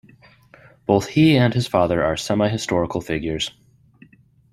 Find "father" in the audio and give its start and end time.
1.67-2.01